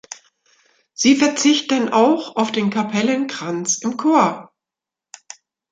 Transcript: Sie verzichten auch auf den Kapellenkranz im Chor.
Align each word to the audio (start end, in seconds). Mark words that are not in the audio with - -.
Sie 0.95 1.15
verzichten 1.15 1.89
auch 1.93 2.35
auf 2.35 2.51
den 2.51 2.71
Kapellenkranz 2.71 3.77
im 3.83 3.97
Chor. 3.97 4.51